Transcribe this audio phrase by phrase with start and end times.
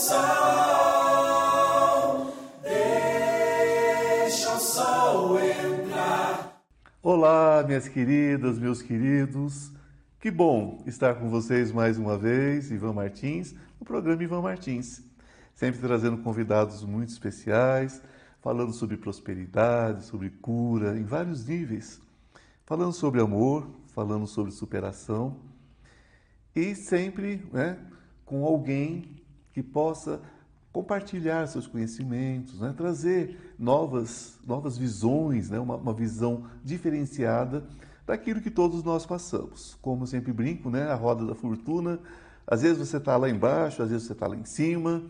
[0.00, 0.16] sol,
[2.62, 6.62] deixa o sol entrar.
[7.02, 9.70] Olá, minhas queridas, meus queridos.
[10.18, 15.02] Que bom estar com vocês mais uma vez, Ivan Martins, no programa Ivan Martins.
[15.54, 18.00] Sempre trazendo convidados muito especiais,
[18.40, 22.00] falando sobre prosperidade, sobre cura, em vários níveis.
[22.64, 25.36] Falando sobre amor, falando sobre superação.
[26.56, 27.76] E sempre né,
[28.24, 29.19] com alguém
[29.52, 30.20] que possa
[30.72, 32.72] compartilhar seus conhecimentos, né?
[32.76, 35.58] trazer novas, novas visões, né?
[35.58, 37.64] uma, uma visão diferenciada
[38.06, 39.76] daquilo que todos nós passamos.
[39.82, 40.84] Como sempre brinco, né?
[40.84, 41.98] a roda da fortuna,
[42.46, 45.02] às vezes você está lá embaixo, às vezes você está lá em cima,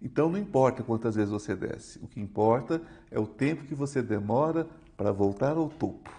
[0.00, 2.80] então não importa quantas vezes você desce, o que importa
[3.10, 4.66] é o tempo que você demora
[4.96, 6.10] para voltar ao topo.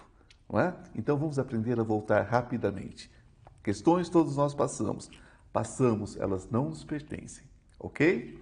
[0.50, 0.74] Não é?
[0.94, 3.10] Então vamos aprender a voltar rapidamente.
[3.62, 5.10] Questões todos nós passamos.
[5.52, 7.44] Passamos, elas não nos pertencem
[7.78, 8.38] ok?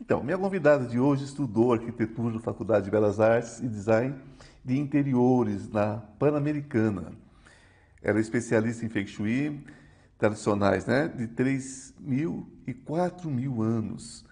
[0.00, 4.14] Então, minha convidada de hoje estudou arquitetura na Faculdade de Belas Artes e Design
[4.64, 7.12] de Interiores na Pan-Americana.
[8.02, 9.64] Ela é especialista em Feng Shui
[10.18, 11.06] tradicionais, né?
[11.06, 14.24] De 3 mil e 4 mil anos.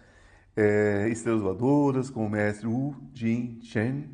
[0.56, 4.10] É, estrelas voadoras com o mestre Wu Jin Chen.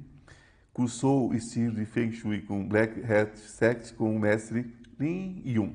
[0.75, 5.73] Cursou o estilo de Feng Shui com Black Hat Sect com o mestre Lin Yun,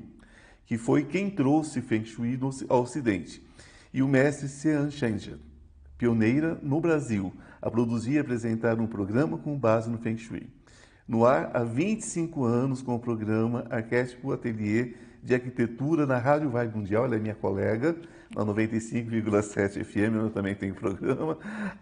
[0.64, 3.42] que foi quem trouxe Feng Shui ao Ocidente
[3.92, 5.40] e o mestre Sean Shenzhen,
[5.98, 10.48] pioneira no Brasil, a produzir e apresentar um programa com base no Feng Shui.
[11.06, 16.76] No ar há 25 anos com o programa Arquétipo Atelier de Arquitetura na Rádio Vibe
[16.76, 17.96] Mundial, ela é minha colega,
[18.34, 21.38] na 95,7 FM, eu também tenho programa.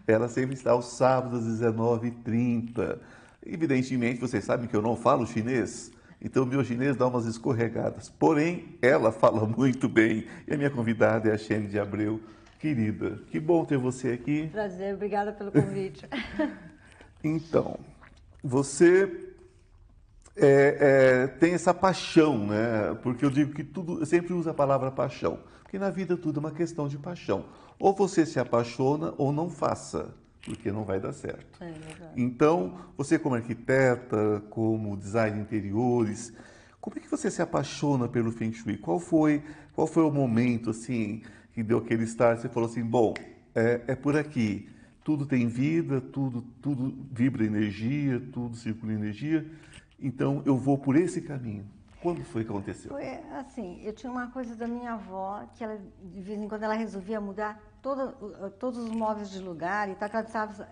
[0.07, 2.99] Ela sempre está aos sábados às 19h30.
[3.45, 5.91] Evidentemente, vocês sabem que eu não falo chinês,
[6.23, 8.11] então, o meu chinês dá umas escorregadas.
[8.11, 10.27] Porém, ela fala muito bem.
[10.47, 12.21] E a minha convidada é a Xene de Abreu.
[12.59, 14.49] Querida, que bom ter você aqui.
[14.49, 16.07] Prazer, obrigada pelo convite.
[17.25, 17.81] então,
[18.45, 19.31] você
[20.37, 22.95] é, é, tem essa paixão, né?
[23.03, 25.39] Porque eu digo que tudo, eu sempre uso a palavra paixão.
[25.63, 27.47] Porque na vida tudo é uma questão de paixão.
[27.79, 30.15] Ou você se apaixona ou não faça
[30.45, 31.63] porque não vai dar certo.
[31.63, 31.73] É
[32.17, 36.33] então, você como arquiteta, como design de interiores,
[36.81, 38.79] como é que você se apaixona pelo Feng Shui?
[38.79, 39.43] Qual foi,
[39.75, 42.41] qual foi o momento assim que deu aquele start?
[42.41, 43.15] Você falou assim, bom,
[43.55, 44.69] é, é por aqui.
[45.05, 49.47] Tudo tem vida, tudo, tudo vibra energia, tudo circula energia.
[49.99, 51.67] Então, eu vou por esse caminho.
[52.03, 52.91] Quando foi que aconteceu?
[52.91, 56.63] Foi assim, eu tinha uma coisa da minha avó que ela de vez em quando
[56.63, 60.69] ela resolvia mudar todo, todos os móveis de lugar e tal, ela precisava,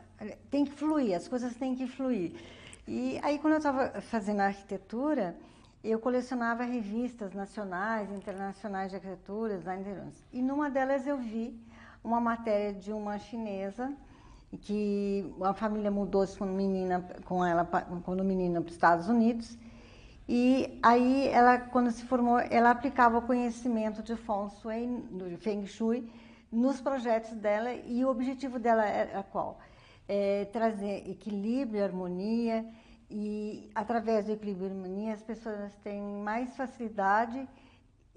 [0.50, 2.32] tem que fluir, as coisas têm que fluir.
[2.86, 5.36] E aí quando eu estava fazendo arquitetura,
[5.82, 9.84] eu colecionava revistas nacionais, internacionais de arquitetura, design
[10.32, 11.58] E numa delas eu vi
[12.02, 13.92] uma matéria de uma chinesa
[14.62, 17.64] que a família mudou-se com menina com ela
[18.02, 19.58] quando menina para os Estados Unidos
[20.28, 25.66] e aí, ela, quando se formou, ela aplicava o conhecimento de Feng Shui, do Feng
[25.66, 26.10] Shui
[26.50, 29.58] nos projetos dela e o objetivo dela era qual?
[30.08, 32.64] É trazer equilíbrio, harmonia
[33.10, 37.48] e através do equilíbrio e harmonia as pessoas têm mais facilidade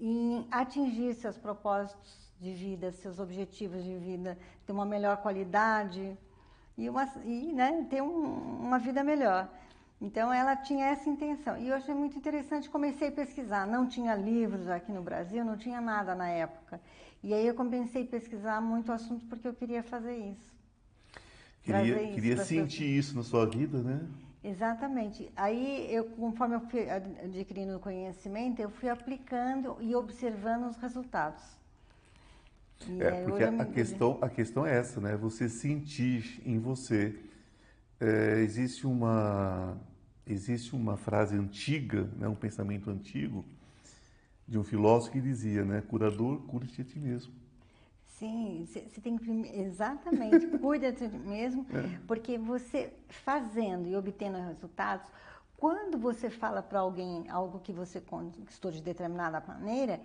[0.00, 6.18] em atingir seus propósitos de vida, seus objetivos de vida, ter uma melhor qualidade
[6.76, 9.48] e, uma, e né, ter um, uma vida melhor.
[10.02, 11.56] Então ela tinha essa intenção.
[11.56, 13.68] E eu achei muito interessante, comecei a pesquisar.
[13.68, 16.80] Não tinha livros aqui no Brasil, não tinha nada na época.
[17.22, 20.52] E aí eu comecei a pesquisar muito o assunto porque eu queria fazer isso.
[21.62, 24.00] Queria, isso queria sentir isso na sua vida, né?
[24.42, 25.30] Exatamente.
[25.36, 31.44] Aí, eu, conforme eu fui adquirindo conhecimento, eu fui aplicando e observando os resultados.
[32.88, 35.16] E é, porque a, questão, a questão é essa, né?
[35.16, 37.16] Você sentir em você.
[38.00, 39.78] É, existe uma
[40.26, 43.44] existe uma frase antiga, né, um pensamento antigo
[44.46, 47.32] de um filósofo que dizia, né, curador, cura-te a ti mesmo.
[48.18, 51.98] Sim, você tem que exatamente cuida de ti mesmo, é.
[52.06, 55.06] porque você fazendo e obtendo resultados,
[55.56, 60.00] quando você fala para alguém algo que você conquistou de determinada maneira,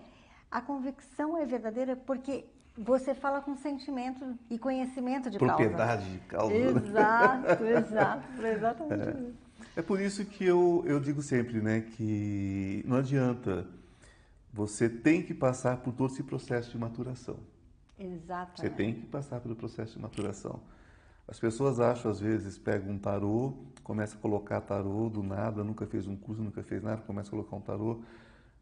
[0.49, 2.45] a convicção é verdadeira porque
[2.77, 6.53] você fala com sentimento e conhecimento de Propriedade causa.
[6.53, 6.89] de causa.
[6.89, 9.46] Exato, exato, exatamente é.
[9.75, 13.67] É por isso que eu, eu digo sempre, né, que não adianta,
[14.51, 17.37] você tem que passar por todo esse processo de maturação.
[17.99, 18.61] Exatamente.
[18.61, 20.59] Você tem que passar pelo processo de maturação.
[21.27, 25.85] As pessoas acham, às vezes, pegam um tarô, começa a colocar tarô do nada, nunca
[25.85, 28.01] fez um curso, nunca fez nada, começa a colocar um tarô.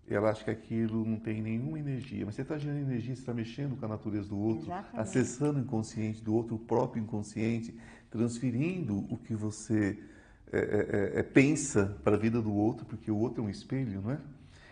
[0.07, 3.33] ela acha que aquilo não tem nenhuma energia, mas você está gerando energia, você está
[3.33, 4.99] mexendo com a natureza do outro, Exatamente.
[4.99, 7.77] acessando o inconsciente do outro, o próprio inconsciente,
[8.09, 9.99] transferindo o que você
[10.57, 14.01] é, é, é, pensa para a vida do outro, porque o outro é um espelho,
[14.01, 14.17] não é?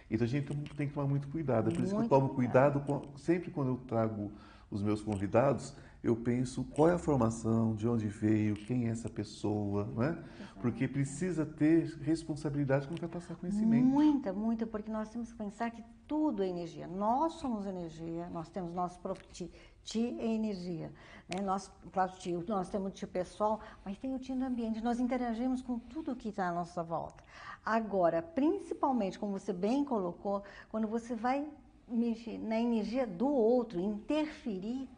[0.09, 1.69] Então a gente tem que tomar muito cuidado.
[1.69, 4.31] É por isso que eu tomo cuidado com, sempre quando eu trago
[4.69, 5.73] os meus convidados,
[6.03, 10.21] eu penso qual é a formação, de onde veio, quem é essa pessoa, não é?
[10.61, 13.85] Porque precisa ter responsabilidade quando vai passar conhecimento.
[13.85, 16.87] Muita, muita, porque nós temos que pensar que tudo é energia.
[16.87, 19.49] Nós somos energia, nós temos nosso próprio ti.
[19.83, 20.91] Ti é energia.
[21.27, 21.41] Né?
[21.41, 24.81] Nós, claro, ti, nós temos o ti pessoal, mas tem o ti do ambiente.
[24.81, 27.23] Nós interagimos com tudo que está à nossa volta.
[27.65, 31.47] Agora, principalmente, como você bem colocou, quando você vai
[31.87, 34.89] mexer na energia do outro, interferir,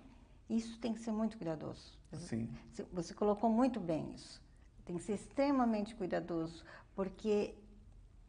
[0.49, 1.97] isso tem que ser muito cuidadoso.
[2.13, 2.49] Sim.
[2.93, 4.41] Você colocou muito bem isso.
[4.85, 6.63] Tem que ser extremamente cuidadoso,
[6.95, 7.55] porque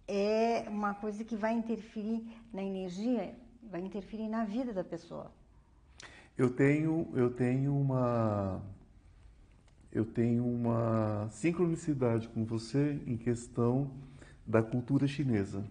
[0.08, 5.30] é uma coisa que vai interferir na energia, vai interferir na vida da pessoa.
[6.38, 8.62] Eu tenho, eu tenho uma,
[9.92, 13.90] eu tenho uma sincronicidade com você em questão
[14.46, 15.64] da cultura chinesa.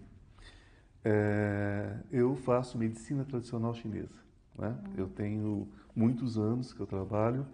[1.04, 4.25] É, eu faço medicina tradicional chinesa.
[4.58, 4.76] Né?
[4.96, 7.46] Eu tenho muitos anos que eu trabalho.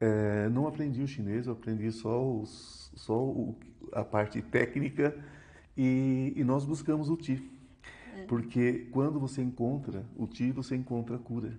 [0.00, 3.56] É, não aprendi o chinês, eu aprendi só, os, só o,
[3.92, 5.16] a parte técnica
[5.76, 7.50] e, e nós buscamos o Ti.
[8.16, 8.24] É.
[8.26, 11.58] Porque quando você encontra o Ti, você encontra a cura.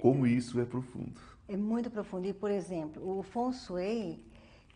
[0.00, 1.20] Como isso é profundo.
[1.46, 2.26] É muito profundo.
[2.26, 4.20] E, por exemplo, o Feng Shui,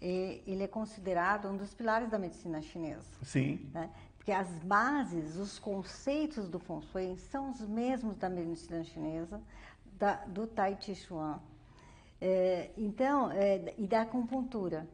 [0.00, 3.08] ele é considerado um dos pilares da medicina chinesa.
[3.22, 3.68] Sim.
[3.72, 3.90] Né?
[4.28, 9.40] Porque as bases, os conceitos do Feng Shui são os mesmos da medicina chinesa,
[9.98, 11.40] da, do Tai Chi Chuan.
[12.20, 14.86] É, então, é, e da acupuntura.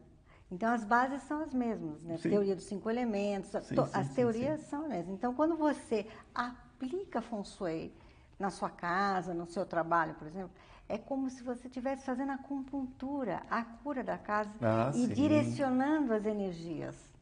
[0.49, 2.17] Então, as bases são as mesmas, né?
[2.17, 2.29] Sim.
[2.29, 5.13] Teoria dos cinco elementos, Sim, to, sim, as teorias são as mesmas.
[5.13, 7.91] Então, quando você aplica Feng Shui
[8.39, 10.51] na sua casa, no seu trabalho, por exemplo,
[10.87, 16.13] é como se você estivesse fazendo a acupuntura, a cura da casa Ah, e direcionando
[16.13, 17.14] as energias.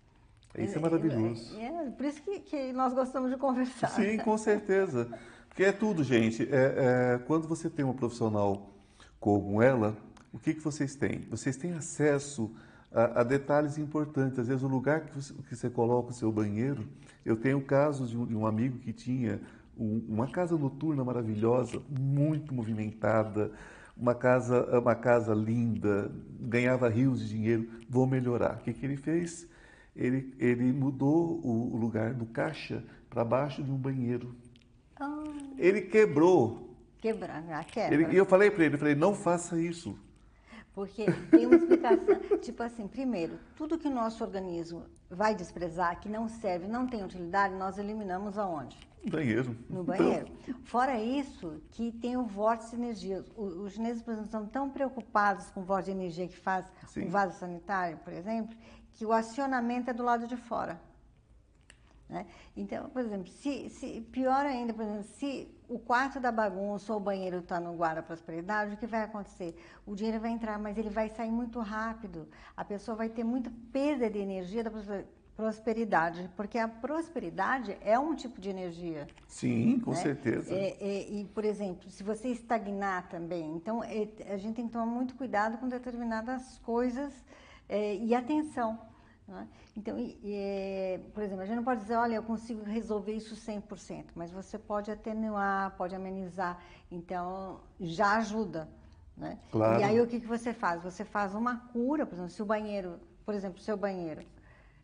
[0.58, 1.58] Isso é maravilhoso.
[1.58, 3.88] É, é, por isso que, que nós gostamos de conversar.
[3.90, 5.10] Sim, com certeza.
[5.50, 6.44] Porque é tudo, gente.
[6.44, 8.70] É, é, quando você tem uma profissional
[9.20, 9.98] como ela,
[10.32, 11.28] o que, que vocês têm?
[11.30, 12.52] Vocês têm acesso
[12.92, 14.40] a, a detalhes importantes.
[14.40, 16.88] Às vezes, o lugar que você, que você coloca o seu banheiro.
[17.26, 19.42] Eu tenho casos de um, de um amigo que tinha
[19.78, 23.52] um, uma casa noturna maravilhosa, muito movimentada,
[23.96, 27.70] uma casa, uma casa linda, ganhava rios de dinheiro.
[27.90, 28.56] Vou melhorar.
[28.56, 29.48] O que, que ele fez?
[29.96, 34.36] Ele, ele mudou o, lugar do caixa para baixo de um banheiro.
[35.00, 35.24] Ah,
[35.58, 36.76] Ele quebrou.
[37.00, 37.94] quebrar, a quebra.
[37.94, 39.98] Ele, e eu falei para ele, eu falei, não faça isso.
[40.74, 42.20] Porque tem uma explicação.
[42.42, 47.04] tipo assim, primeiro, tudo que o nosso organismo vai desprezar, que não serve, não tem
[47.04, 48.76] utilidade, nós eliminamos aonde?
[49.04, 49.58] No banheiro.
[49.70, 50.28] No banheiro.
[50.64, 53.24] Fora isso, que tem o vórtice de energia.
[53.36, 57.06] Os chineses, por exemplo, estão tão preocupados com o vórtice de energia que faz Sim.
[57.06, 58.56] o vaso sanitário, por exemplo,
[58.94, 60.80] que o acionamento é do lado de fora.
[62.10, 62.26] né?
[62.56, 67.00] Então, por exemplo, se, se- pior ainda, por exemplo, se o quarto da bagunça ou
[67.00, 69.56] o banheiro está no guarda prosperidade, o que vai acontecer?
[69.86, 72.28] O dinheiro vai entrar, mas ele vai sair muito rápido.
[72.56, 75.06] A pessoa vai ter muita perda de energia da prosper-
[75.36, 79.08] prosperidade, porque a prosperidade é um tipo de energia.
[79.28, 79.98] Sim, com né?
[79.98, 80.54] certeza.
[80.54, 84.74] É, é, e, por exemplo, se você estagnar também, então é, a gente tem que
[84.74, 87.12] tomar muito cuidado com determinadas coisas
[87.76, 88.70] é, e atenção.
[89.28, 89.48] né?
[89.78, 93.14] Então, e- e, é, por exemplo, a gente não pode dizer, olha, eu consigo resolver
[93.14, 96.60] isso 100%, mas você pode atenuar, pode amenizar,
[96.92, 98.68] então já ajuda.
[99.16, 99.40] Né?
[99.52, 99.80] Claro.
[99.80, 100.84] E aí o que, que você faz?
[100.84, 104.22] Você faz uma cura, por exemplo, se o banheiro, por exemplo, seu banheiro,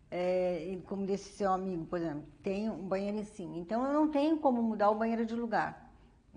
[0.10, 3.58] é, como desse seu amigo, por exemplo, tem um banheiro em cima.
[3.58, 5.92] Então, eu não tenho como mudar o banheiro de lugar.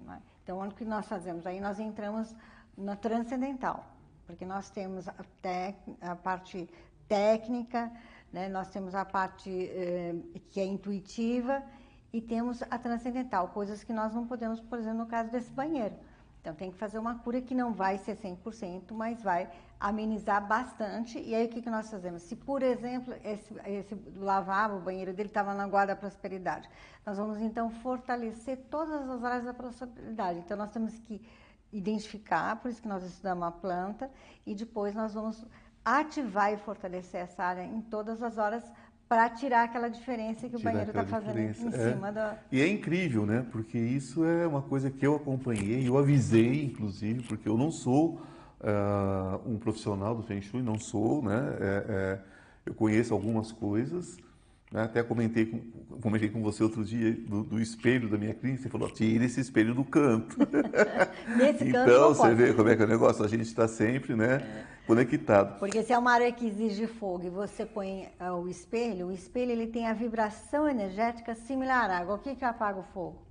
[0.05, 0.21] né?
[0.43, 1.47] Então, o que nós fazemos?
[1.47, 2.35] Aí nós entramos
[2.77, 3.85] na transcendental,
[4.27, 6.69] porque nós temos a, tec, a parte
[7.09, 7.91] técnica,
[8.33, 8.49] né?
[8.49, 10.15] nós temos a parte eh,
[10.51, 11.63] que é intuitiva
[12.13, 15.95] e temos a transcendental, coisas que nós não podemos, por exemplo, no caso desse banheiro.
[16.43, 19.49] Então, tem que fazer uma cura que não vai ser 100%, mas vai
[19.79, 21.17] amenizar bastante.
[21.21, 22.23] E aí, o que, que nós fazemos?
[22.23, 26.69] Se, por exemplo, esse, esse lavabo, o banheiro dele estava na guarda da prosperidade,
[27.07, 30.41] nós vamos, então, fortalecer todas as áreas da prosperidade.
[30.41, 31.25] Então, nós temos que
[31.73, 34.11] identificar, por isso que nós estudamos a planta,
[34.47, 35.45] e depois nós vamos
[35.85, 38.63] ativar e fortalecer essa área em todas as horas
[39.09, 41.53] para tirar aquela diferença que o Tirar banheiro está fazendo em é.
[41.93, 42.39] cima da...
[42.51, 43.45] E é incrível, né?
[43.51, 48.23] Porque isso é uma coisa que eu acompanhei, eu avisei, inclusive, porque eu não sou
[48.63, 51.57] ah, um profissional do Feng Shui, não sou, né?
[51.61, 52.21] É, é,
[52.65, 54.17] eu conheço algumas coisas,
[54.73, 54.85] né?
[54.85, 55.61] Até comentei com,
[56.01, 58.63] comentei com você outro dia do, do espelho da minha clínica.
[58.63, 60.37] Você falou: tira esse espelho do canto.
[61.37, 62.35] Nesse canto então, não você pode.
[62.35, 63.25] vê como é que é o negócio.
[63.25, 65.59] A gente está sempre né, conectado.
[65.59, 69.13] Porque se é uma área que exige fogo e você põe ah, o espelho, o
[69.13, 72.15] espelho ele tem a vibração energética similar à água.
[72.15, 73.27] O que, que apaga o fogo?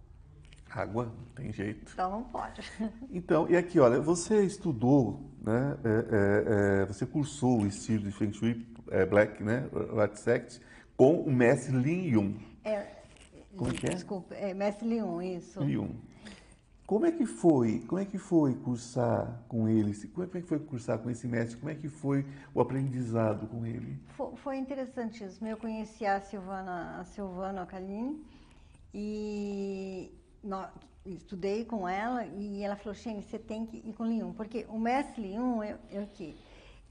[0.69, 1.91] Água, não tem jeito.
[1.93, 2.61] Então não pode.
[3.11, 5.77] Então, e aqui, olha, você estudou, né?
[5.83, 9.67] é, é, é, você cursou o estilo de Feng Shui é, Black, né?
[9.93, 10.61] White Sect,
[11.01, 12.35] com o mestre Lin Yun.
[12.63, 12.85] É,
[13.57, 13.89] Como é que é?
[13.89, 15.59] Desculpa, é Mestre Leon, isso.
[15.59, 15.89] Lin Yun.
[16.85, 17.79] Como é que foi?
[17.87, 19.95] Como é que foi cursar com ele?
[20.09, 21.57] Como é que foi cursar com esse mestre?
[21.57, 23.97] Como é que foi o aprendizado com ele?
[24.15, 25.47] Fo- Foi interessantíssimo.
[25.47, 28.23] Eu conheci a Silvana, a Silvana Calini
[28.93, 30.11] e
[30.43, 30.69] nó-
[31.03, 34.67] estudei com ela e ela falou, Xene, você tem que ir com o Leon, porque
[34.69, 36.35] o mestre Leon é, é o quê?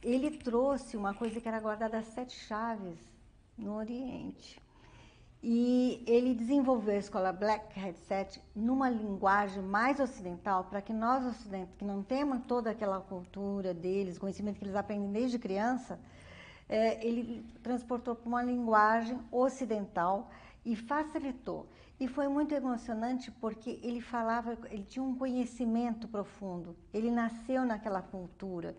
[0.03, 2.99] Ele trouxe uma coisa que era guardada às sete chaves
[3.61, 4.61] no Oriente.
[5.43, 11.75] E ele desenvolveu a escola Black Headset numa linguagem mais ocidental, para que nós ocidentes,
[11.79, 15.99] que não temos toda aquela cultura deles, conhecimento que eles aprendem desde criança,
[16.69, 20.31] eh, ele transportou para uma linguagem ocidental
[20.65, 21.67] e facilitou.
[21.99, 28.03] E foi muito emocionante porque ele falava, ele tinha um conhecimento profundo, ele nasceu naquela
[28.03, 28.77] cultura.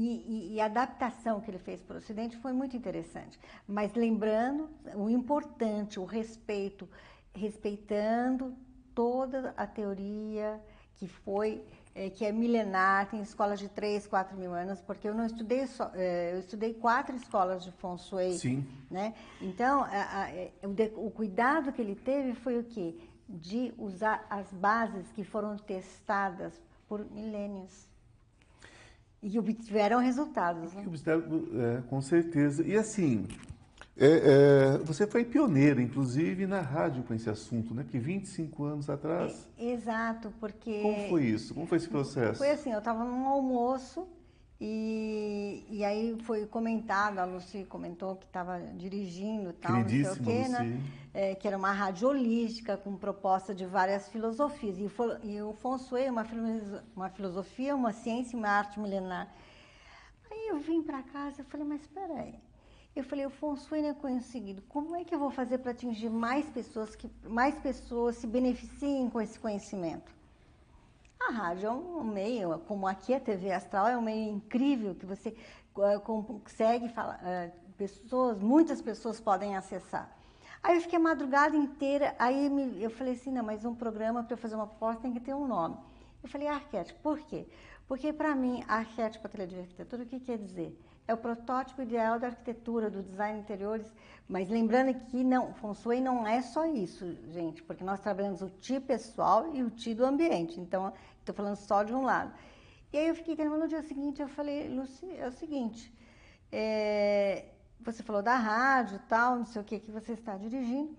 [0.00, 3.36] E, e- e a adaptação que ele fez para o Ocidente foi muito interessante.
[3.66, 6.88] Mas lembrando o importante, o respeito,
[7.34, 8.54] respeitando
[8.94, 10.60] toda a teoria
[10.94, 11.64] que foi,
[11.96, 15.66] eh, que é milenar, tem escolas de 3, 4 mil anos, porque eu não estudei
[15.66, 18.34] só, eh, eu estudei quatro escolas de Feng Shui.
[18.38, 18.66] Sim.
[18.88, 19.14] Né?
[19.40, 22.96] Então, a- a- é, o, o cuidado que ele teve foi o quê?
[23.28, 26.52] De usar as bases que foram testadas
[26.88, 27.87] por milênios.
[29.22, 30.72] E obtiveram resultados.
[30.72, 30.84] né?
[31.54, 32.64] É, com certeza.
[32.64, 33.26] E assim,
[33.96, 37.84] é, é, você foi pioneira, inclusive, na rádio com esse assunto, né?
[37.88, 39.48] Que 25 anos atrás.
[39.58, 40.82] Exato, porque...
[40.82, 41.52] Como foi isso?
[41.52, 42.38] Como foi esse processo?
[42.38, 44.06] Foi assim, eu estava num almoço
[44.60, 50.00] e, e aí foi comentado, a Lucy comentou que estava dirigindo e tal, não sei
[50.00, 50.82] o quê, né?
[51.14, 54.78] É, que era uma rádio holística com proposta de várias filosofias.
[54.78, 56.26] E, o fo- e o Feng Shui é uma,
[56.94, 59.32] uma filosofia, uma ciência e uma arte milenar.
[60.30, 62.34] Aí eu vim para casa e falei, mas espera aí.
[62.94, 64.60] Eu falei, o Feng Shui não é conseguido.
[64.68, 69.08] Como é que eu vou fazer para atingir mais pessoas, que mais pessoas se beneficiem
[69.08, 70.17] com esse conhecimento?
[71.28, 75.04] A rádio é um meio, como aqui a TV Astral, é um meio incrível que
[75.04, 75.36] você
[75.78, 80.10] eh, consegue falar, eh, pessoas, muitas pessoas podem acessar.
[80.62, 82.50] Aí eu fiquei a madrugada inteira, aí
[82.82, 85.34] eu falei assim, não, mas um programa para eu fazer uma proposta tem que ter
[85.34, 85.76] um nome.
[86.22, 87.46] Eu falei arquétipo, por quê?
[87.86, 90.78] Porque para mim, arquétipo ateliê de arquitetura, o que quer dizer?
[91.06, 93.86] É o protótipo ideal da arquitetura, do design de interiores,
[94.28, 98.50] mas lembrando que não, Feng Shui não é só isso, gente, porque nós trabalhamos o
[98.50, 100.92] Ti pessoal e o Ti do ambiente, então
[101.30, 102.32] estou falando só de um lado.
[102.92, 105.92] E aí eu fiquei terminando no dia seguinte, eu falei, Luci, é o seguinte,
[106.50, 107.44] é,
[107.80, 110.96] você falou da rádio tal, não sei o que que você está dirigindo,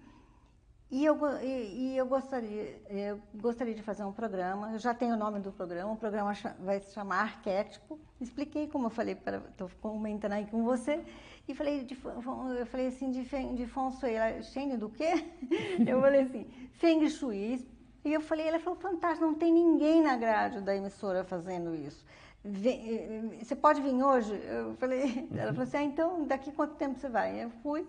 [0.92, 5.14] e eu, e, e eu gostaria, eu gostaria de fazer um programa, eu já tenho
[5.14, 8.00] o nome do programa, o programa vai se chamar Arquétipo.
[8.20, 11.04] Expliquei como eu falei, estou comentando aí com você,
[11.48, 15.26] e falei, de, eu falei assim, de, de Feng Shui, ela, do quê?
[15.88, 17.68] Eu falei assim, Feng Shui.
[18.04, 22.06] E eu falei, ela falou, fantástico, não tem ninguém na grade da emissora fazendo isso.
[22.44, 24.34] Vem- eh, eh, você pode vir hoje?
[24.48, 27.44] Eu falei, ela falou assim, ah, então daqui quanto tempo você vai?
[27.44, 27.86] Eu fui.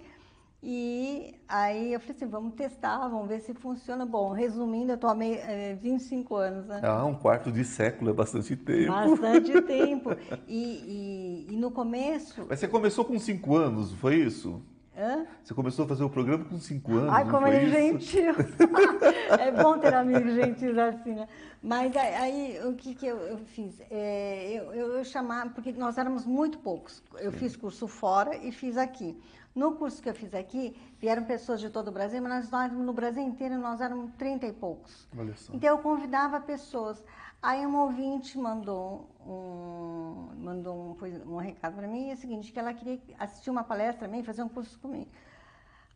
[0.62, 4.05] E aí eu falei assim, vamos testar, vamos ver se funciona.
[4.05, 6.81] Bom, resumindo, eu estou há eh, 25 anos, né?
[6.83, 8.93] Ah, um quarto de século é bastante tempo.
[8.93, 10.11] Bastante tempo.
[10.47, 12.45] E, e- e no começo...
[12.49, 14.61] Mas você começou com 5 anos, foi isso?
[15.00, 15.25] Hã?
[15.42, 18.35] Você começou a fazer o programa com 5 anos, Ai, como ele é gentil.
[19.40, 21.26] é bom ter amigos gentis assim, né?
[21.62, 23.80] Mas aí, o que, que eu, eu fiz?
[23.90, 27.02] É, eu, eu, eu chamava, porque nós éramos muito poucos.
[27.19, 29.19] Eu fiz curso fora e fiz aqui.
[29.54, 32.92] No curso que eu fiz aqui, vieram pessoas de todo o Brasil, mas nós, no
[32.92, 35.09] Brasil inteiro nós éramos 30 e poucos.
[35.57, 37.02] Então eu convidava pessoas.
[37.42, 42.59] Aí um ouvinte mandou um, mandou um, um recado para mim, é o seguinte, que
[42.59, 45.11] ela queria assistir uma palestra minha e fazer um curso comigo.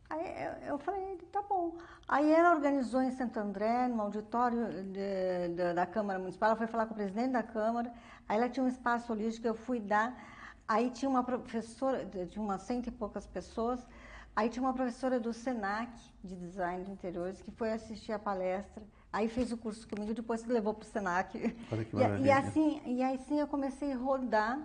[0.09, 0.21] Aí
[0.67, 1.73] eu, eu falei, tá bom.
[2.07, 6.67] Aí ela organizou em Santo André, no auditório de- de- da Câmara Municipal, ela foi
[6.67, 7.91] falar com o presidente da Câmara,
[8.27, 10.13] aí ela tinha um espaço holístico, eu fui dar,
[10.67, 13.85] aí tinha uma professora, de umas cento e poucas pessoas,
[14.35, 15.91] aí tinha uma professora do SENAC,
[16.23, 20.43] de Design de Interiores, que foi assistir a palestra, aí fez o curso comigo, depois
[20.45, 21.55] levou para o SENAC.
[21.71, 24.59] Olha que E, e assim, e aí sim eu comecei a rodar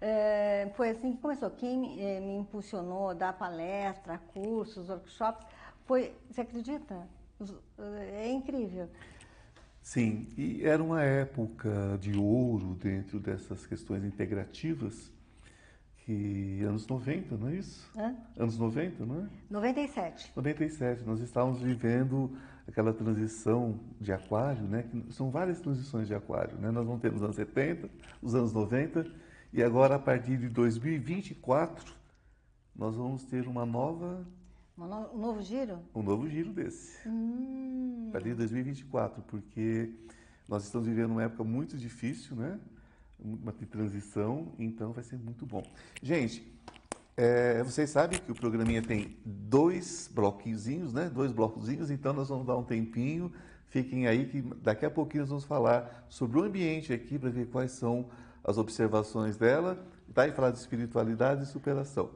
[0.00, 1.50] É, foi assim que começou.
[1.50, 5.46] Quem me, eh, me impulsionou a dar palestra, cursos, workshops,
[5.86, 7.08] foi, você acredita?
[7.38, 8.88] Os- É incrível.
[9.82, 15.12] Sim, e era uma época de ouro dentro dessas questões integrativas,
[16.04, 17.90] que anos 90, não é isso?
[17.96, 18.14] Hã?
[18.36, 19.28] Anos 90, não é?
[19.50, 20.32] 97.
[20.36, 22.36] 97, nós estávamos vivendo
[22.68, 24.82] aquela transição de aquário, né?
[24.84, 26.70] que são várias transições de aquário, né?
[26.70, 27.88] Nós vamos ter os anos 70,
[28.22, 29.06] os anos 90
[29.52, 31.94] e agora a partir de 2024
[32.76, 34.26] nós vamos ter uma nova,
[34.76, 35.78] Um no- um novo giro?
[35.94, 37.06] um novo giro desse.
[37.08, 39.90] Hum, A partir de 2024, porque
[40.48, 42.58] nós estamos vivendo uma época muito difícil, né?
[43.18, 45.62] Uma transição, então vai ser muito bom.
[46.02, 46.46] Gente,
[47.16, 51.08] é, vocês sabem que o programinha tem dois bloquinhos, né?
[51.08, 53.32] Dois blocozinhos, então nós vamos dar um tempinho.
[53.68, 57.46] Fiquem aí que daqui a pouquinho nós vamos falar sobre o ambiente aqui para ver
[57.46, 58.08] quais são
[58.42, 60.26] as observações dela, tá?
[60.28, 62.10] E falar de espiritualidade e superação.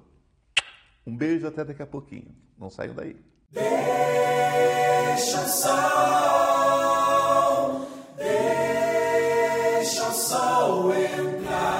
[1.06, 2.34] Um beijo até daqui a pouquinho.
[2.58, 3.16] Não saiam daí.
[3.50, 6.47] Deixa o sol,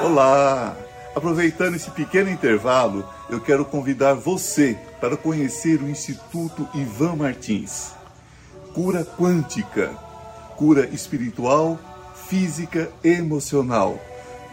[0.02, 0.75] Olá!
[1.14, 7.92] Aproveitando esse pequeno intervalo, eu quero convidar você para conhecer o Instituto Ivan Martins.
[8.73, 9.90] Cura quântica,
[10.57, 11.78] cura espiritual,
[12.28, 14.00] física e emocional.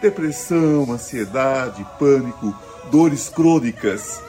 [0.02, 2.54] Depressão, ansiedade, pânico,
[2.90, 4.20] dores crônicas.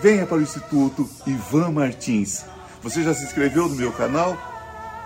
[0.00, 2.44] Venha para o Instituto Ivan Martins.
[2.82, 4.36] Você já se inscreveu no meu canal?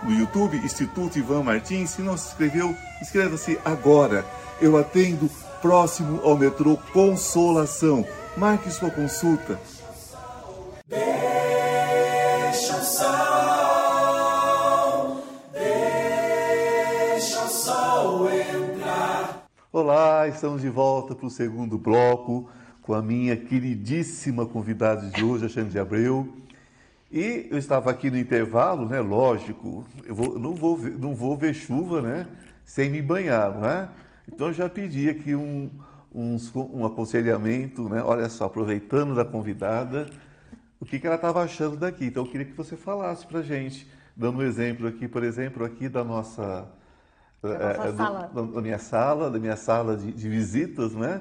[0.03, 1.91] no YouTube, Instituto Ivan Martins.
[1.91, 4.25] Se não se inscreveu, inscreva-se agora.
[4.61, 5.29] Eu atendo
[5.61, 8.07] próximo ao metrô Consolação.
[8.37, 9.59] Marque sua consulta.
[10.89, 13.13] Deixa o sol,
[15.53, 19.47] deixa o sol entrar.
[19.73, 22.49] Olá, estamos de volta para o segundo bloco
[22.83, 26.29] com a minha queridíssima convidada de hoje, a Xande de Abreu.
[27.11, 29.01] E eu estava aqui no intervalo, né?
[29.01, 32.27] Lógico, eu vou- não, vou, não vou ver chuva, né?
[32.65, 33.89] Sem me banhar, não é?
[34.29, 35.71] Então eu já pedi aqui um,
[36.15, 38.03] uns- um aconselhamento, né?
[38.03, 40.09] Olha só, aproveitando da convidada,
[40.81, 42.07] o que, que ela estava achando daqui.
[42.07, 45.89] Então eu queria que você falasse para gente, dando um exemplo aqui, por exemplo, aqui
[45.89, 46.69] da nossa
[47.43, 48.31] Da é, do- sala.
[48.35, 51.21] da, da minha sala, da minha sala de, de visitas, né?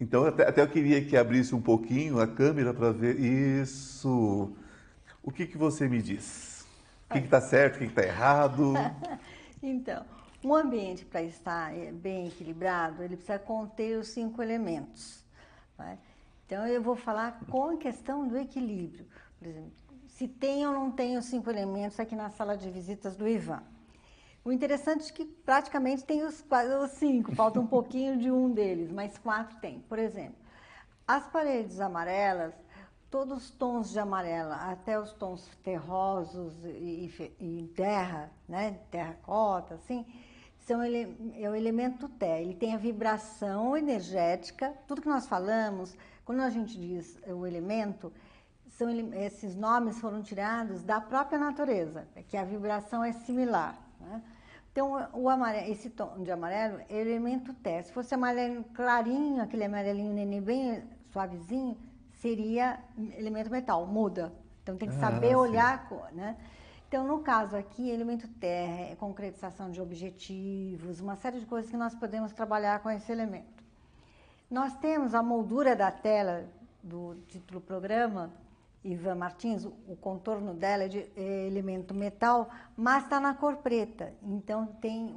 [0.00, 4.52] Então até, até eu queria que abrisse um pouquinho a câmera para ver isso.
[5.22, 6.66] O que que você me diz?
[7.08, 8.74] O que está certo, o que está errado?
[9.64, 10.04] Então,
[10.44, 15.24] um ambiente para estar eh, bem equilibrado, ele precisa conter os cinco elementos.
[15.78, 15.98] né?
[16.46, 19.06] Então, eu vou falar com a questão do equilíbrio.
[19.38, 19.72] Por exemplo,
[20.06, 23.62] se tem ou não tem os cinco elementos aqui na sala de visitas do Ivan.
[24.44, 26.44] O interessante é que praticamente tem os,
[26.82, 29.80] os cinco, falta um pouquinho de um deles, mas quatro tem.
[29.80, 30.36] Por exemplo,
[31.06, 32.52] as paredes amarelas,
[33.08, 39.74] todos os tons de amarela, até os tons terrosos e, e e terra, né, terracota,
[39.74, 40.04] assim,
[40.66, 42.40] são ele, é o elemento Té.
[42.42, 48.12] Ele tem a vibração energética, tudo que nós falamos, quando a gente diz o elemento,
[48.68, 53.76] são, esses nomes foram tirados da própria natureza, que a vibração é similar.
[54.00, 54.22] né?
[54.70, 57.82] Então, o amarelo, esse tom de amarelo é elemento Té.
[57.82, 61.76] Se fosse amarelo clarinho, aquele amarelinho neném bem suavezinho,
[62.14, 62.78] seria
[63.18, 64.32] elemento metal, muda.
[64.62, 65.34] Então, tem que Ah, saber sim.
[65.34, 66.36] olhar a cor, né?
[66.92, 71.76] Então, no caso aqui, elemento terra é concretização de objetivos, uma série de coisas que
[71.78, 73.64] nós podemos trabalhar com esse elemento.
[74.50, 76.44] Nós temos a moldura da tela
[76.82, 78.30] do título programa,
[78.84, 84.12] Ivan Martins, o contorno dela é de é elemento metal, mas está na cor preta.
[84.22, 85.16] Então tem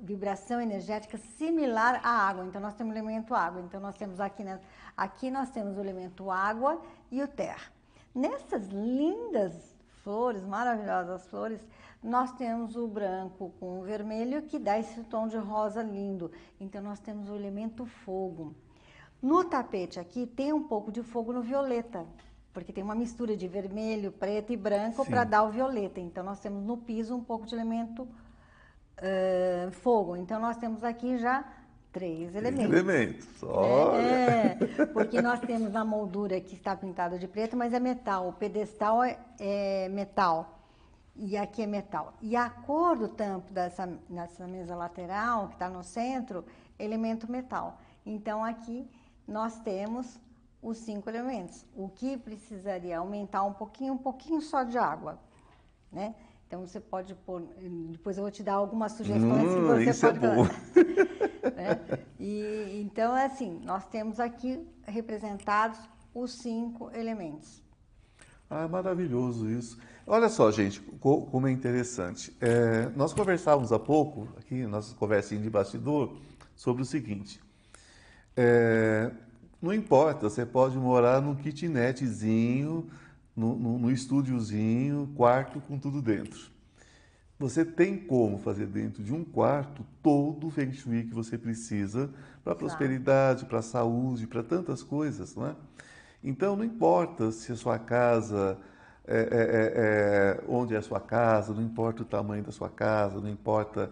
[0.00, 2.44] vibração energética similar à água.
[2.44, 3.60] Então nós temos o elemento água.
[3.60, 4.58] Então nós temos aqui, né,
[4.96, 7.70] aqui nós temos o elemento água e o terra.
[8.12, 9.73] Nessas lindas
[10.04, 11.60] flores, maravilhosas flores,
[12.02, 16.30] nós temos o branco com o vermelho que dá esse tom de rosa lindo.
[16.60, 18.54] Então nós temos o elemento fogo.
[19.20, 22.04] No tapete aqui tem um pouco de fogo no violeta,
[22.52, 25.98] porque tem uma mistura de vermelho, preto e branco para dar o violeta.
[25.98, 28.06] Então nós temos no piso um pouco de elemento
[28.98, 30.14] eh, fogo.
[30.14, 31.42] Então nós temos aqui já
[31.94, 32.72] três elementos.
[32.72, 33.42] Elementos.
[33.44, 34.02] Olha.
[34.02, 34.56] É,
[34.92, 38.28] porque nós temos a moldura que está pintada de preto, mas é metal.
[38.28, 40.58] O pedestal é, é metal.
[41.16, 42.12] E aqui é metal.
[42.20, 46.44] E a cor do tampo dessa, dessa mesa lateral, que está no centro,
[46.76, 47.78] é elemento metal.
[48.04, 48.90] Então aqui
[49.26, 50.18] nós temos
[50.60, 51.64] os cinco elementos.
[51.76, 55.16] O que precisaria aumentar um pouquinho, um pouquinho só de água,
[55.92, 56.16] né?
[56.48, 57.42] Então você pode pôr,
[57.90, 60.46] depois eu vou te dar algumas sugestões que Hum, você isso é pode bom.
[61.54, 61.80] né?
[62.18, 65.78] E, então, é assim, nós temos aqui representados
[66.14, 67.62] os cinco elementos.
[68.48, 69.78] Ah, maravilhoso isso.
[70.06, 72.36] Olha só, gente, como é interessante.
[72.40, 76.16] É, nós conversávamos há pouco, aqui, nossa conversinha de bastidor,
[76.54, 77.40] sobre o seguinte.
[78.36, 79.10] É,
[79.60, 82.88] não importa, você pode morar num kitnetzinho,
[83.34, 86.53] no estúdiozinho, quarto com tudo dentro.
[87.38, 92.08] Você tem como fazer dentro de um quarto todo o Feng Shui que você precisa
[92.44, 95.56] para a prosperidade, para a saúde, para tantas coisas, não é?
[96.22, 98.56] Então, não importa se a sua casa,
[99.06, 102.70] é, é, é, é, onde é a sua casa, não importa o tamanho da sua
[102.70, 103.90] casa, não importa.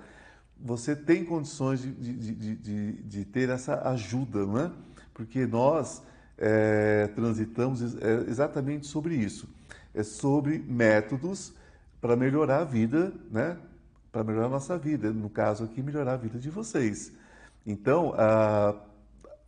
[0.59, 4.71] Você tem condições de, de, de, de, de ter essa ajuda, não é?
[5.13, 6.03] Porque nós
[6.39, 9.49] é, transitamos é, exatamente sobre isso.
[9.93, 11.53] É sobre métodos
[12.03, 13.57] para melhorar a vida, né?
[14.11, 15.13] Para melhorar a nossa vida.
[15.13, 17.13] No caso aqui, melhorar a vida de vocês.
[17.65, 18.75] Então, a,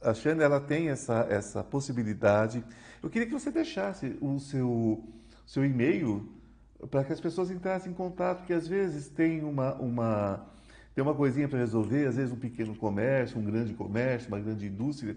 [0.00, 2.64] a Shane, ela tem essa, essa possibilidade.
[3.02, 5.02] Eu queria que você deixasse o seu,
[5.44, 6.32] seu e-mail
[6.90, 10.46] para que as pessoas entrassem em contato, porque às vezes tem uma, uma,
[10.94, 14.66] tem uma coisinha para resolver, às vezes um pequeno comércio, um grande comércio, uma grande
[14.66, 15.16] indústria,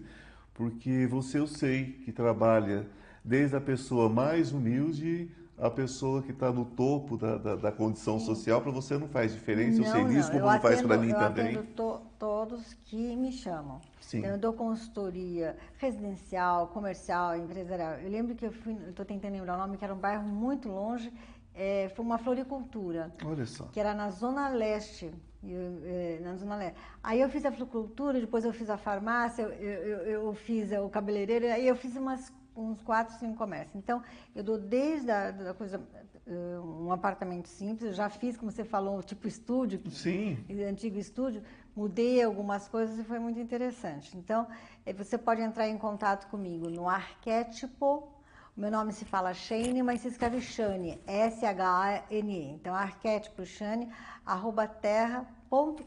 [0.54, 2.84] porque você eu sei que trabalha
[3.24, 8.18] desde a pessoa mais humilde a pessoa que está no topo da, da, da condição
[8.18, 8.26] Sim.
[8.26, 10.96] social, para você não faz diferença, não, eu sei disso, como eu não faz para
[10.96, 11.54] mim eu também.
[11.54, 13.80] Eu to, todos que me chamam.
[14.00, 14.18] Sim.
[14.18, 17.94] Então, eu dou consultoria residencial, comercial, empresarial.
[17.94, 20.68] Eu lembro que eu fui, estou tentando lembrar o nome, que era um bairro muito
[20.68, 21.12] longe,
[21.54, 23.12] é, foi uma floricultura.
[23.24, 23.64] Olha só.
[23.64, 25.12] Que era na Zona Leste.
[25.42, 26.78] Eu, é, na Zona Leste.
[27.02, 30.88] Aí eu fiz a floricultura, depois eu fiz a farmácia, eu, eu, eu fiz o
[30.88, 33.76] cabeleireiro, aí eu fiz umas uns quatro, cinco comércios.
[33.76, 34.02] Então,
[34.34, 35.80] eu dou desde a da coisa,
[36.26, 40.38] eh, um apartamento simples, eu já fiz, como você falou, tipo estúdio, Sim.
[40.68, 41.42] antigo estúdio,
[41.74, 44.16] mudei algumas coisas e foi muito interessante.
[44.16, 44.46] Então,
[44.84, 48.08] eh, você pode entrar em contato comigo no arquétipo,
[48.56, 52.50] meu nome se fala Shane, mas se escreve Shane, S-H-A-N-E.
[52.50, 53.88] Então, arquétipo Shane,
[54.26, 55.86] arroba terra.com.br.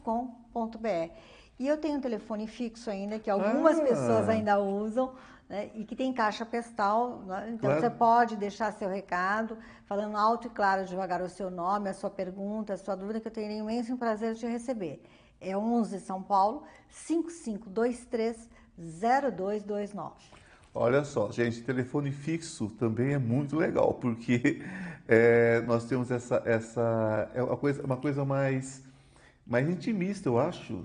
[1.60, 3.84] E eu tenho um telefone fixo ainda, que algumas ah.
[3.84, 5.14] pessoas ainda usam,
[5.52, 7.20] né, e que tem caixa postal.
[7.28, 7.52] Né?
[7.54, 7.82] Então claro.
[7.82, 12.10] você pode deixar seu recado, falando alto e claro, devagar o seu nome, a sua
[12.10, 15.04] pergunta, a sua dúvida, que eu terei imenso prazer de receber.
[15.42, 20.14] É 11 São Paulo, 5523 0229.
[20.74, 24.62] Olha só, gente, telefone fixo também é muito legal, porque
[25.06, 28.82] é, nós temos essa, essa é uma coisa, uma coisa mais,
[29.46, 30.82] mais intimista, eu acho.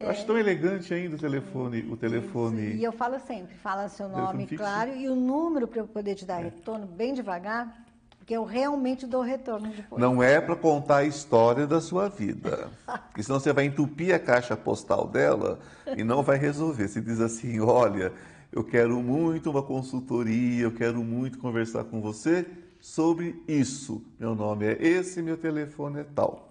[0.00, 1.82] Eu acho tão elegante ainda o telefone.
[1.90, 2.68] O telefone...
[2.68, 2.76] Isso.
[2.78, 6.24] E eu falo sempre, fala seu nome, claro, e o número para eu poder te
[6.24, 6.44] dar é.
[6.44, 7.84] retorno bem devagar,
[8.16, 10.00] porque eu realmente dou retorno depois.
[10.00, 12.70] Não é para contar a história da sua vida,
[13.08, 15.60] porque senão você vai entupir a caixa postal dela
[15.94, 16.88] e não vai resolver.
[16.88, 18.10] Você diz assim, olha,
[18.50, 22.46] eu quero muito uma consultoria, eu quero muito conversar com você
[22.80, 24.02] sobre isso.
[24.18, 26.49] Meu nome é esse, meu telefone é tal.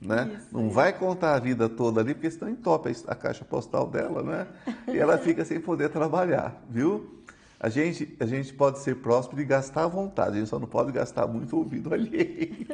[0.00, 0.36] Né?
[0.36, 4.22] Isso, não vai contar a vida toda ali, porque senão entope a caixa postal dela,
[4.22, 4.46] né?
[4.88, 7.22] E ela fica sem poder trabalhar, viu?
[7.58, 10.68] A gente, a gente pode ser próspero e gastar à vontade, a gente só não
[10.68, 12.66] pode gastar muito ouvido alheio.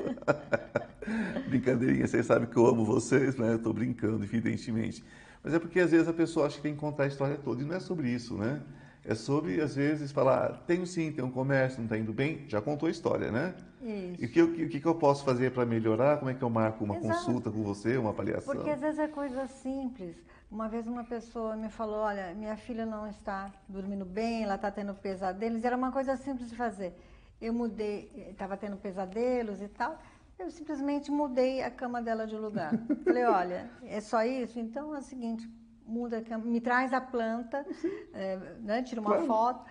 [1.49, 3.53] Brincadeirinha, vocês sabem que eu amo vocês, né?
[3.53, 5.05] Eu estou brincando, evidentemente.
[5.45, 7.63] Mas é porque às vezes a pessoa acha que tem que contar a história toda,
[7.63, 8.61] e não é sobre isso, né?
[9.05, 12.61] É sobre, às vezes, falar, tenho sim, tem um comércio, não está indo bem, já
[12.61, 13.55] contou a história, né?
[13.83, 14.23] Isso.
[14.23, 16.19] E o que, o que, que, eu posso fazer para melhorar?
[16.19, 17.09] Como é que eu marco uma Exato.
[17.13, 18.55] consulta com você, uma avaliação?
[18.55, 20.17] Porque às vezes é coisa simples.
[20.49, 24.71] Uma vez uma pessoa me falou, olha, minha filha não está dormindo bem, ela está
[24.71, 25.65] tendo pesadelos.
[25.65, 26.95] Era uma coisa simples de fazer.
[27.41, 29.99] Eu mudei, estava tendo pesadelos e tal.
[30.39, 32.73] Eu simplesmente mudei a cama dela de lugar.
[33.03, 34.61] Falei, olha, é só isso?
[34.61, 35.49] Então é o seguinte,
[35.87, 37.65] muda, me traz a planta,
[38.13, 39.27] é, né, tira uma claro.
[39.27, 39.65] foto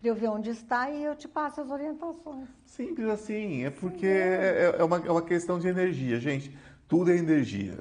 [0.00, 2.48] para eu ver onde está e eu te passo as orientações.
[2.66, 6.56] Simples assim, é porque é, é, uma, é uma questão de energia, gente.
[6.86, 7.78] Tudo é energia.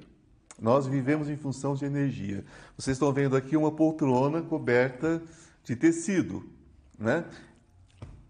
[0.61, 2.45] Nós vivemos em função de energia.
[2.77, 5.21] Vocês estão vendo aqui uma poltrona coberta
[5.63, 6.49] de tecido,
[6.97, 7.25] né?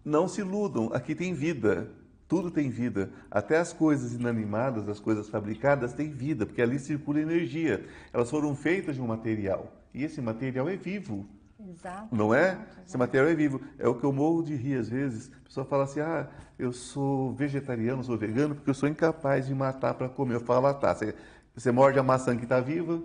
[0.04, 1.88] Não se iludam, aqui tem vida.
[2.26, 3.10] Tudo tem vida.
[3.30, 7.84] Até as coisas inanimadas, as coisas fabricadas têm vida, porque ali circula energia.
[8.12, 9.72] Elas foram feitas de um material.
[9.92, 11.26] E esse material é vivo.
[11.60, 12.14] Exato.
[12.14, 12.52] Não é?
[12.52, 12.80] Exato.
[12.86, 13.60] Esse material é vivo.
[13.78, 15.30] É o que eu morro de rir às vezes.
[15.42, 19.54] A pessoa fala assim: ah, eu sou vegetariano, sou vegano, porque eu sou incapaz de
[19.54, 20.36] matar para comer.
[20.36, 20.94] Eu falo, ah, tá.
[20.94, 21.14] Você,
[21.54, 23.02] você morde a maçã que está viva,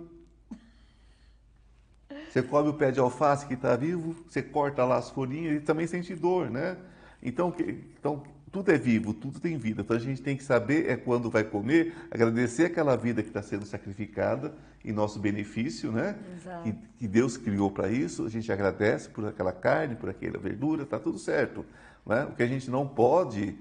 [2.30, 5.60] você come o pé de alface que está vivo, você corta lá as folhinhas e
[5.60, 6.76] também sente dor, né?
[7.22, 7.52] Então,
[7.98, 9.82] então tudo é vivo, tudo tem vida.
[9.82, 13.42] Então a gente tem que saber é quando vai comer, agradecer aquela vida que está
[13.42, 16.18] sendo sacrificada em nosso benefício, né?
[16.36, 16.64] Exato.
[16.64, 18.24] Que, que Deus criou para isso.
[18.24, 21.64] A gente agradece por aquela carne, por aquela verdura, tá tudo certo.
[22.04, 22.24] Né?
[22.24, 23.56] O que a gente não pode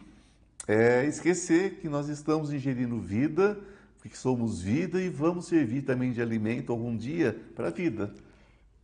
[0.67, 3.60] é esquecer que nós estamos ingerindo vida,
[4.02, 8.12] que somos vida e vamos servir também de alimento algum dia para a vida.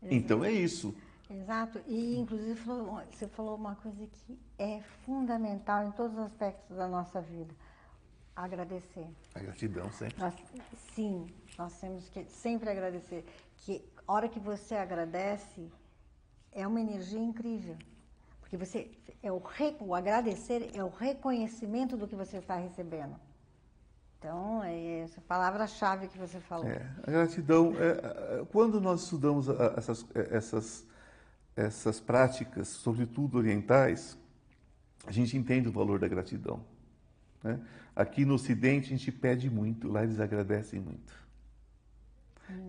[0.03, 0.93] Então é isso.
[1.29, 6.75] Exato, e inclusive falou- você falou uma coisa que é fundamental em todos os aspectos
[6.77, 7.53] da nossa vida:
[8.35, 9.07] agradecer.
[9.33, 10.19] A gratidão sempre.
[10.19, 10.35] Nós,
[10.93, 13.25] sim, nós temos que sempre agradecer.
[13.57, 15.71] Que a hora que você agradece
[16.51, 17.75] é uma energia incrível,
[18.39, 18.91] porque você
[19.23, 19.41] é o,
[19.79, 23.15] o agradecer é o reconhecimento do que você está recebendo.
[24.19, 26.67] Então é essa palavra-chave que você falou.
[26.67, 30.87] É, a gratidão, é, é, quando nós estudamos essas, é, essas,
[31.55, 34.17] essas práticas, sobretudo orientais,
[35.05, 36.63] a gente entende o valor da gratidão.
[37.43, 37.59] né?
[37.95, 41.25] Aqui no Ocidente a gente pede muito, lá eles agradecem muito.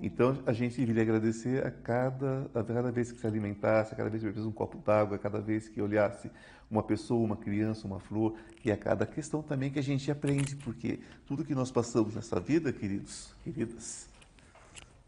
[0.00, 4.08] Então a gente deveria agradecer a cada, a cada vez que se alimentasse, a cada
[4.08, 6.30] vez que bebesse um copo d'água, a cada vez que olhasse
[6.70, 10.56] uma pessoa, uma criança, uma flor, e a cada questão também que a gente aprende,
[10.56, 14.08] porque tudo que nós passamos nessa vida, queridos, queridas,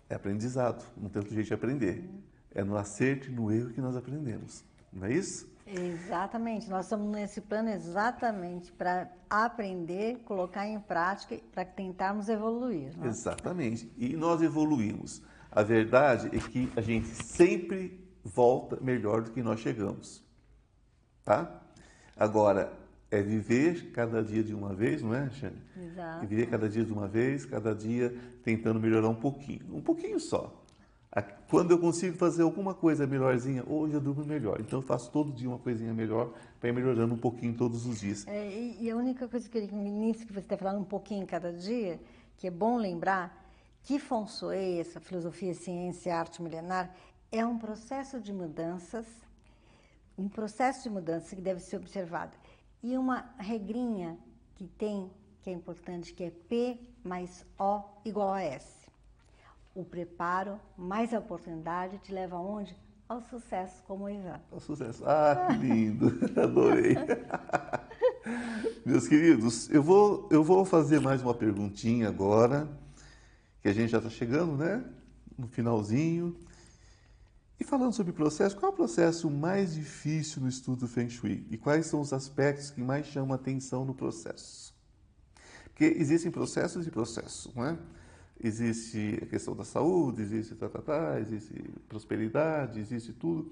[0.09, 2.05] é aprendizado, não tem outro jeito de aprender.
[2.55, 5.47] É no acerto e no erro que nós aprendemos, não é isso?
[5.67, 12.97] Exatamente, nós estamos nesse plano exatamente para aprender, colocar em prática, para tentarmos evoluir.
[12.97, 13.09] né?
[13.09, 13.93] Exatamente.
[13.99, 15.21] E nós evoluímos.
[15.51, 20.25] A verdade é que a gente sempre volta melhor do que nós chegamos.
[21.23, 21.63] Tá?
[22.17, 22.73] Agora,
[23.11, 25.63] é viver cada dia de uma vez, não é, Xane?
[25.77, 26.25] Exato.
[26.25, 29.75] É viver cada dia de uma vez, cada dia tentando melhorar um pouquinho.
[29.75, 30.58] Um pouquinho só.
[31.23, 34.61] Quando eu consigo fazer alguma coisa melhorzinha, hoje eu durmo melhor.
[34.61, 38.01] Então eu faço todo dia uma coisinha melhor para ir melhorando um pouquinho todos os
[38.01, 38.27] dias.
[38.27, 38.49] É,
[38.81, 41.99] e, a única coisa que eu queria, que você está falando um pouquinho cada dia,
[42.37, 43.47] que é bom lembrar
[43.83, 44.27] que Feng
[44.79, 46.95] essa filosofia, ciência, arte milenar,
[47.33, 49.07] é um processo de mudanças,
[50.17, 52.37] um processo de mudança que deve ser observado.
[52.83, 54.19] E uma regrinha
[54.55, 55.11] que tem,
[55.43, 58.78] que é importante, que é P mais O igual a S.
[59.79, 62.77] O preparo mais a oportunidade te leva aonde?
[63.09, 64.41] Ao sucesso como o Ivan.
[64.51, 65.05] Um sucesso.
[65.07, 66.19] Ah, que lindo!
[66.37, 66.97] Adorei.
[68.85, 72.69] Meus queridos, eu vou, eu vou fazer mais uma perguntinha agora,
[73.63, 74.85] que a gente já está chegando, né?
[75.39, 76.37] No finalzinho.
[77.61, 81.47] E falando sobre processo, qual é o processo mais difícil no estudo do Feng Shui?
[81.53, 84.75] E quais são os aspectos que mais chamam a atenção no processo?
[85.67, 87.79] Porque existem processos e processos, não é?
[88.43, 91.53] Existe a questão da saúde, existe tá, tá, tá, existe
[91.89, 93.51] prosperidade, existe tudo.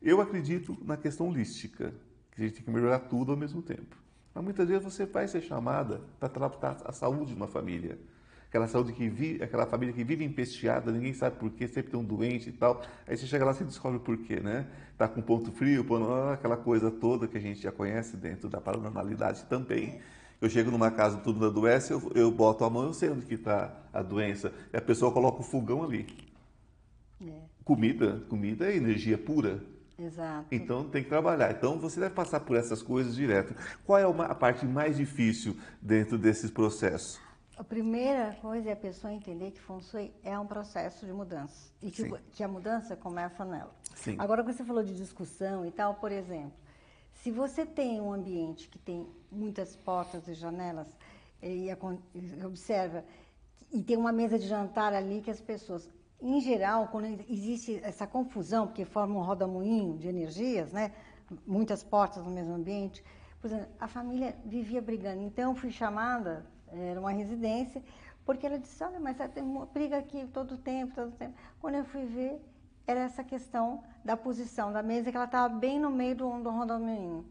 [0.00, 1.92] Eu acredito na questão holística,
[2.30, 3.96] que a gente tem que melhorar tudo ao mesmo tempo.
[4.32, 7.98] Mas muitas vezes você vai ser chamada para tratar a saúde de uma família.
[8.48, 12.00] Aquela saúde que vive, aquela família que vive empesteada, ninguém sabe por quê, sempre tem
[12.00, 12.80] um doente e tal.
[13.06, 14.66] Aí você chega lá e descobre por quê, né?
[14.96, 18.48] Tá com ponto frio, ponto, ah, aquela coisa toda que a gente já conhece dentro
[18.48, 20.00] da paranormalidade também.
[20.40, 23.26] Eu chego numa casa, todo mundo adoece, eu, eu boto a mão, eu sei onde
[23.26, 24.52] que está a doença.
[24.72, 26.06] E a pessoa coloca o fogão ali.
[27.20, 29.60] É, Comida, comida é energia pura.
[29.98, 30.46] exato.
[30.52, 31.50] Então tem que trabalhar.
[31.50, 33.54] Então você deve passar por essas coisas direto.
[33.84, 37.20] Qual é a parte mais difícil dentro desses processos?
[37.58, 41.72] A primeira coisa é a pessoa entender que Feng Shui é um processo de mudança
[41.82, 43.74] e que, que a mudança começa nela.
[43.96, 44.14] Sim.
[44.16, 46.52] Agora, quando você falou de discussão e tal, por exemplo,
[47.22, 50.88] se você tem um ambiente que tem muitas portas e janelas
[51.42, 53.04] e, acon- e observa
[53.72, 55.88] e tem uma mesa de jantar ali que as pessoas,
[56.20, 60.92] em geral, quando existe essa confusão, porque forma um rodamuinho de energias, né?
[61.46, 63.04] Muitas portas no mesmo ambiente.
[63.40, 65.20] Por exemplo, a família vivia brigando.
[65.22, 67.82] Então, fui chamada, era uma residência,
[68.24, 71.34] porque ela disse, olha, mas tem uma briga aqui todo tempo, todo tempo.
[71.60, 72.40] Quando eu fui ver,
[72.88, 76.50] era essa questão da posição da mesa, que ela estava bem no meio do, do
[76.50, 77.26] rodamuinho.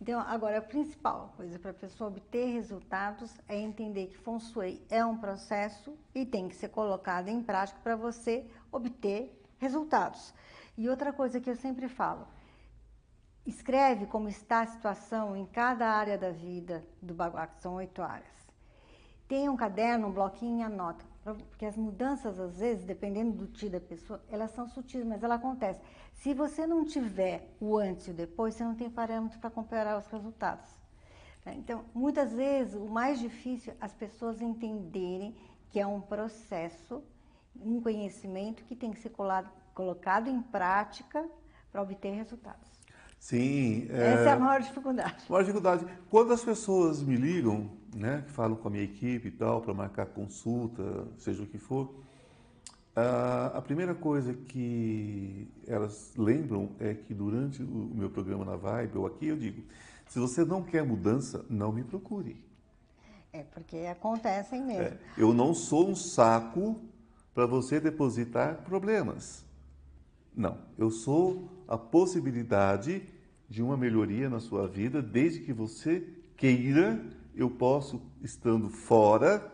[0.00, 4.80] Então, agora, a principal coisa para a pessoa obter resultados é entender que Feng Shui
[4.88, 10.32] é um processo e tem que ser colocado em prática para você obter resultados.
[10.78, 12.26] E outra coisa que eu sempre falo,
[13.44, 18.00] escreve como está a situação em cada área da vida do Baguá, que são oito
[18.00, 18.52] áreas.
[19.26, 21.11] Tenha um caderno, um bloquinho e anota.
[21.24, 25.36] Porque as mudanças, às vezes, dependendo do tio da pessoa, elas são sutis, mas ela
[25.36, 25.80] acontece.
[26.14, 29.98] Se você não tiver o antes e o depois, você não tem parâmetro para comparar
[29.98, 30.68] os resultados.
[31.44, 31.54] né?
[31.56, 35.34] Então, muitas vezes, o mais difícil é as pessoas entenderem
[35.70, 37.02] que é um processo,
[37.60, 41.24] um conhecimento que tem que ser colado- colocado em prática
[41.70, 42.68] para obter resultados.
[43.18, 43.86] Sim.
[43.90, 45.24] Essa é a maior dificuldade.
[45.28, 45.86] A maior dificuldade.
[46.10, 50.06] Quando as pessoas me ligam, né, falam com a minha equipe e tal, para marcar
[50.06, 51.92] consulta, seja o que for,
[52.94, 58.98] a, a primeira coisa que elas lembram é que durante o meu programa na Vibe,
[58.98, 59.62] ou aqui, eu digo:
[60.06, 62.36] se você não quer mudança, não me procure.
[63.32, 64.82] É, porque acontecem mesmo.
[64.82, 66.78] É, eu não sou um saco
[67.34, 69.42] para você depositar problemas.
[70.36, 73.02] Não, eu sou a possibilidade
[73.48, 77.02] de uma melhoria na sua vida, desde que você queira,
[77.34, 79.52] eu posso, estando fora,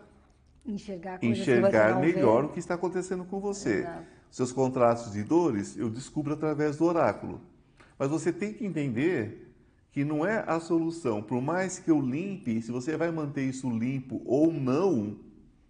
[0.65, 3.81] enxergar, enxergar melhor o que está acontecendo com você.
[3.81, 4.19] Exato.
[4.31, 7.41] Seus contratos de dores eu descubro através do oráculo.
[7.99, 9.53] Mas você tem que entender
[9.91, 11.23] que não é a solução.
[11.23, 15.19] Por mais que eu limpe, se você vai manter isso limpo ou não,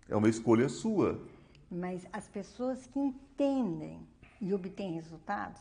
[0.09, 1.23] é uma escolha sua.
[1.71, 4.01] Mas as pessoas que entendem
[4.41, 5.61] e obtêm resultados,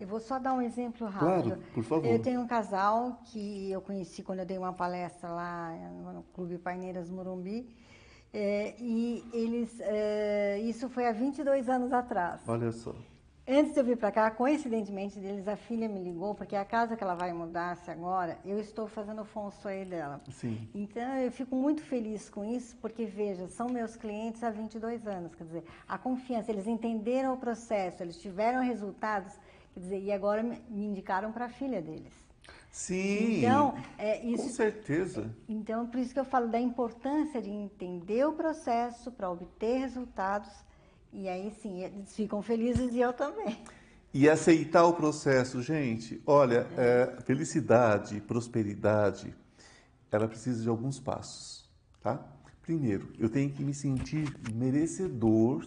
[0.00, 1.50] eu vou só dar um exemplo rápido.
[1.50, 2.06] Claro, por favor.
[2.06, 5.72] Eu tenho um casal que eu conheci quando eu dei uma palestra lá
[6.14, 7.68] no Clube Paineiras Morumbi.
[8.32, 12.42] É, e eles, é, isso foi há 22 anos atrás.
[12.46, 12.94] Olha só.
[13.50, 16.94] Antes de eu vir para cá, coincidentemente deles, a filha me ligou, porque a casa
[16.94, 20.20] que ela vai mudar-se agora, eu estou fazendo o fonsoi dela.
[20.30, 20.68] Sim.
[20.74, 25.34] Então, eu fico muito feliz com isso, porque, veja, são meus clientes há 22 anos,
[25.34, 29.32] quer dizer, a confiança, eles entenderam o processo, eles tiveram resultados,
[29.78, 32.12] quer dizer, e agora me indicaram para a filha deles.
[32.70, 35.34] Sim, então, é, isso, com certeza.
[35.48, 40.50] Então, por isso que eu falo da importância de entender o processo para obter resultados
[41.12, 43.56] e aí sim, eles ficam felizes e eu também.
[44.12, 49.34] E aceitar o processo, gente, olha, é, felicidade, prosperidade,
[50.10, 51.68] ela precisa de alguns passos,
[52.02, 52.22] tá?
[52.62, 55.66] Primeiro, eu tenho que me sentir merecedor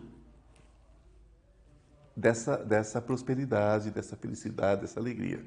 [2.16, 5.44] dessa, dessa prosperidade, dessa felicidade, dessa alegria.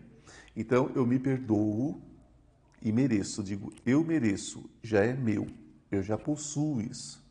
[0.57, 2.01] Então, eu me perdoo
[2.83, 3.43] e mereço.
[3.43, 5.47] Digo, eu mereço, já é meu,
[5.91, 7.23] eu já possuo isso.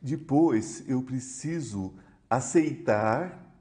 [0.00, 1.94] Depois, eu preciso
[2.28, 3.54] aceitar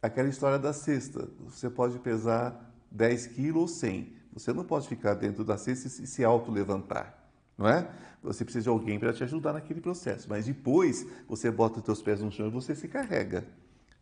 [0.00, 1.28] aquela história da cesta.
[1.40, 4.12] Você pode pesar 10 quilos ou 100.
[4.32, 7.16] Você não pode ficar dentro da cesta e se auto-levantar,
[7.56, 7.88] não é?
[8.22, 10.28] Você precisa de alguém para te ajudar naquele processo.
[10.28, 13.46] Mas depois, você bota os seus pés no chão e você se carrega.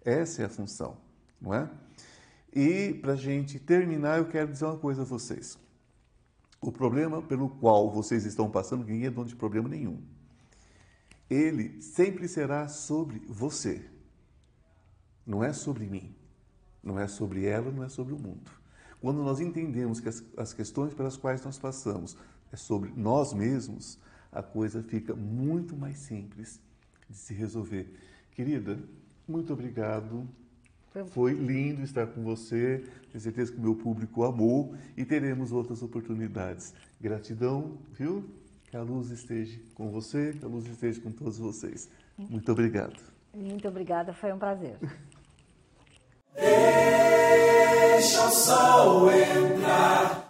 [0.05, 0.97] Essa é a função,
[1.41, 1.71] não é?
[2.55, 5.59] E para a gente terminar, eu quero dizer uma coisa a vocês.
[6.61, 10.03] O problema pelo qual vocês estão passando, ninguém é dono de problema nenhum
[11.33, 13.83] ele sempre será sobre você.
[15.27, 16.15] Não é sobre mim,
[16.83, 18.51] não é sobre ela, não é sobre o mundo.
[19.01, 22.17] Quando nós entendemos que as, as questões pelas quais nós passamos
[22.53, 23.99] é sobre nós mesmos,
[24.31, 26.61] a coisa fica muito mais simples
[27.09, 27.93] de se resolver.
[28.33, 28.79] Querida,
[29.27, 30.29] muito obrigado.
[31.11, 32.85] Foi lindo estar com você.
[33.11, 36.75] Tenho certeza que o meu público amou e teremos outras oportunidades.
[37.01, 38.29] Gratidão, viu?
[38.71, 41.89] Que a luz esteja com você, que a luz esteja com todos vocês.
[42.19, 43.01] Muito obrigado.
[43.35, 44.77] Muito obrigada, foi um prazer.
[46.35, 50.22] Deixa o sol entrar.